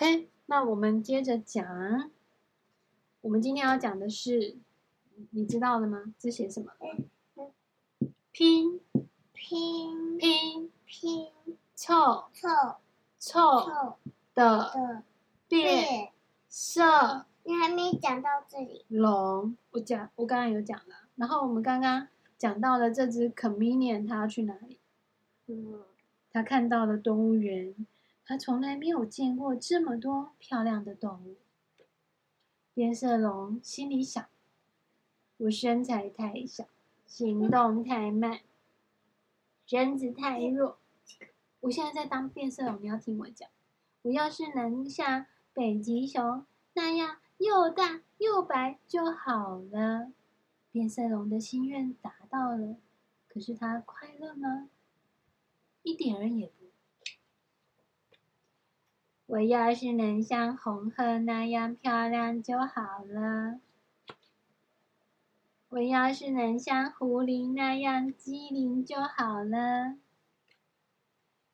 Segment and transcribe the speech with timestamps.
[0.00, 2.10] OK，那我们接着讲。
[3.20, 4.56] 我们今天要讲的是，
[5.32, 6.14] 你知道的吗？
[6.18, 6.72] 这写什么？
[8.32, 8.80] 拼
[9.34, 11.26] 拼拼拼
[11.74, 12.48] 凑凑
[13.18, 13.98] 凑凑
[14.32, 15.02] 的的
[15.46, 16.08] 变变
[16.48, 18.86] 色你还没讲到这里。
[18.88, 19.54] 龙。
[19.72, 20.94] 我讲，我刚刚有讲了。
[21.16, 22.08] 然后我们刚刚
[22.38, 24.78] 讲到了这只 chameleon，它要去哪里？
[25.48, 25.82] 嗯，
[26.32, 27.74] 他看到了动物园，
[28.30, 31.38] 他从来没有见过这么多漂亮的动物。
[32.72, 34.24] 变色龙心里想
[35.38, 36.64] ：“我身材太小，
[37.08, 38.38] 行动太慢，
[39.66, 40.78] 身子太弱。
[41.58, 43.50] 我现在在当变色龙，你要听我讲。
[44.02, 50.12] 我要是能像北极熊那样又大又白就好了。”
[50.70, 52.76] 变色龙的心愿达到了，
[53.26, 54.70] 可是他快乐吗？
[55.82, 56.59] 一点儿也不。
[59.30, 63.60] 我要是能像红鹤那样漂亮就好了。
[65.68, 69.94] 我要是能像狐狸那样机灵就好了。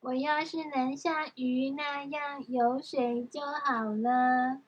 [0.00, 4.62] 我要是能像鱼那样游水就好了。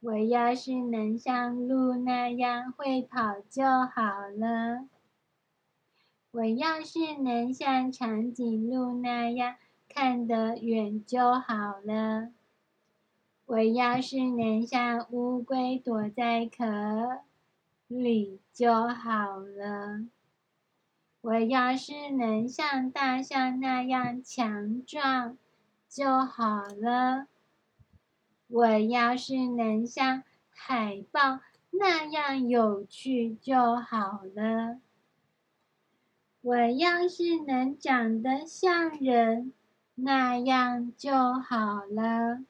[0.00, 4.86] 我要是能像鹿那样会跑就好了。
[6.30, 9.56] 我要是能像长颈鹿那样
[9.88, 12.30] 看得远就好了。
[13.46, 17.22] 我要是能像乌龟躲在壳
[17.86, 20.04] 里就好了。
[21.22, 25.36] 我要是能像大象那样强壮
[25.88, 27.26] 就好了。
[28.48, 34.80] 我要是能像海豹那样有趣就好了。
[36.40, 39.52] 我要是能长得像人
[40.00, 42.44] 那样就好了。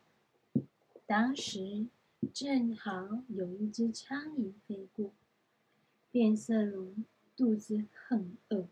[1.06, 1.86] 当时
[2.34, 5.12] 正好有一只苍蝇飞过，
[6.10, 8.69] 变色龙肚子很饿，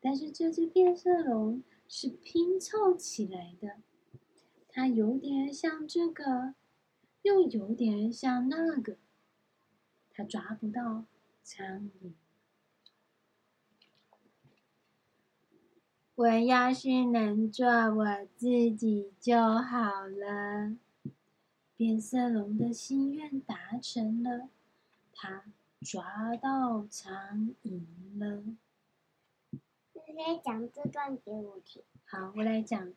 [0.00, 3.76] 但是这只变色龙是拼凑起来的，
[4.68, 6.54] 它有点像这个，
[7.22, 8.96] 又有点像那个，
[10.10, 11.04] 它抓不到
[11.44, 12.10] 苍蝇。
[16.22, 18.06] 我要是能做我
[18.36, 20.76] 自己就好了。
[21.76, 24.48] 变色龙的心愿达成了，
[25.12, 25.42] 他
[25.80, 27.80] 抓到苍蝇
[28.20, 28.44] 了。
[29.50, 31.82] 你来讲这段给我听。
[32.04, 32.92] 好，我来讲。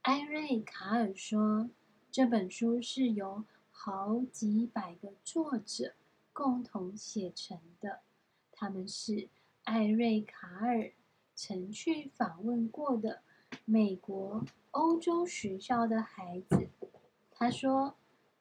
[0.00, 1.70] 艾瑞卡尔说，
[2.10, 5.94] 这本书是由好几百个作者
[6.32, 8.00] 共同写成的，
[8.50, 9.28] 他们是
[9.62, 10.90] 艾瑞卡尔。
[11.44, 13.20] 曾去访问过的
[13.64, 16.68] 美国、欧洲学校的孩子，
[17.32, 17.96] 他说，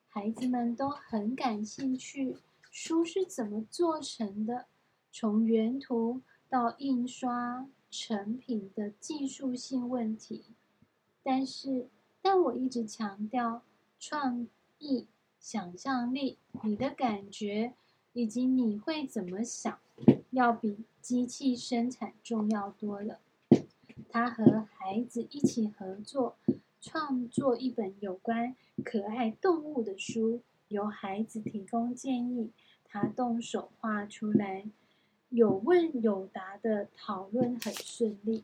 [0.08, 2.38] 孩子们都很感兴趣，
[2.70, 4.68] 书是怎么做成的，
[5.12, 10.46] 从原图到印刷成品的技术性问题。
[11.24, 11.90] 但是，
[12.22, 13.64] 但我一直强调，
[14.00, 14.48] 创
[14.78, 15.08] 意、
[15.40, 17.74] 想象力、你的感觉
[18.14, 19.80] 以及你会怎么想，
[20.32, 20.84] 要比。
[21.02, 23.22] 机器生产重要多了。
[24.08, 26.38] 他和孩子一起合作，
[26.80, 28.56] 创作一本有关
[28.86, 32.52] 可爱动物的书，由孩子提供建议，
[32.86, 34.68] 他动手画出来，
[35.30, 38.44] 有问有答的讨论很顺利，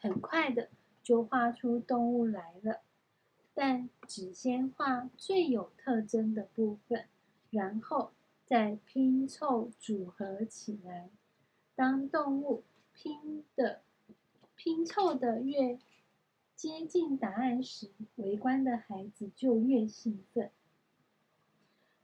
[0.00, 0.68] 很快的
[1.02, 2.82] 就画出动物来了。
[3.54, 7.06] 但只先画最有特征的部分，
[7.50, 8.12] 然后
[8.48, 11.10] 再拼凑组合起来。
[11.74, 12.64] 当动物
[12.94, 13.82] 拼的
[14.56, 15.78] 拼凑的越
[16.56, 20.50] 接近答案时，围观的孩子就越兴奋。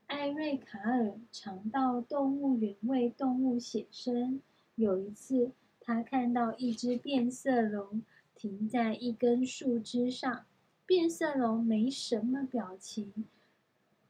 [0.05, 4.39] 艾瑞卡尔常到动物园为动物写生。
[4.75, 5.51] 有一次，
[5.81, 8.03] 他看到一只变色龙
[8.35, 10.45] 停在一根树枝上，
[10.85, 13.25] 变色龙没什么表情，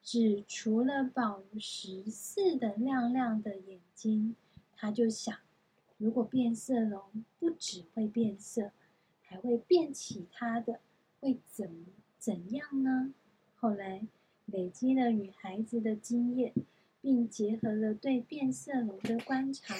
[0.05, 4.37] 只除了宝石似的亮亮的眼睛。
[4.77, 5.35] 他就想。
[5.97, 7.01] 如果变色龙
[7.39, 8.71] 不只会变色，
[9.23, 10.79] 还会变其他的，
[11.21, 11.85] 会怎
[12.19, 13.13] 怎样呢？
[13.55, 14.05] 后来
[14.45, 16.53] 累积了与孩子的经验，
[17.01, 19.73] 并结合了对变色龙的观察，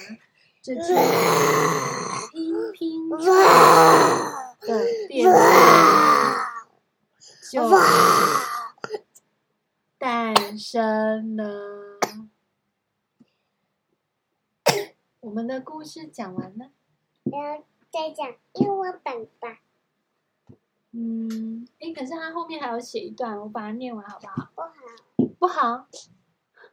[0.62, 0.80] 这就
[2.32, 3.16] 拼拼凑
[4.66, 6.72] 的变色龙
[7.52, 7.78] 就诞
[10.68, 12.00] 生了。
[15.20, 16.72] 我们的故事讲完了，
[17.22, 19.60] 然后再讲英文版吧。
[20.90, 24.50] 嗯，哎，可是它后面还有写一段，我把它念完好不好？
[24.56, 24.68] 不好，
[25.38, 25.86] 不好。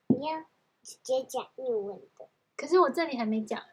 [0.07, 0.41] 你要
[0.81, 2.27] 直接讲英文的。
[2.57, 3.63] 可是我这里还没讲。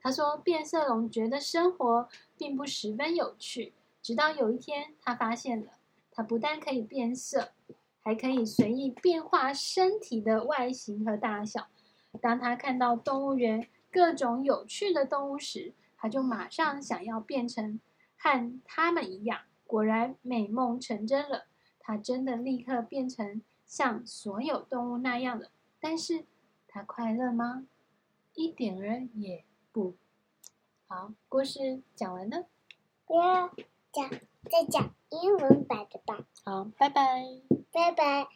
[0.00, 3.72] 他说，变色龙觉得生活并不十分有趣，
[4.02, 5.72] 直到有一天，他发现了，
[6.10, 7.52] 他不但可以变色，
[8.02, 11.68] 还可以随意变化身体的外形和大小。
[12.20, 17.80] 当他看到动物园各种有趣的动物时，他就马上想要变成
[18.16, 19.40] 和他们一样。
[19.66, 21.46] 果然，美梦成真了，
[21.78, 25.50] 他真的立刻变成像所有动物那样了。
[25.78, 26.24] 但是，
[26.66, 27.66] 他快乐吗？
[28.34, 29.44] 一点儿也。
[29.70, 29.94] 不
[30.86, 32.46] 好，故事讲完了。
[33.06, 33.48] 不要
[33.92, 34.10] 讲，
[34.50, 36.24] 再讲英文版的吧。
[36.44, 37.24] 好，拜拜。
[37.72, 38.28] 拜拜。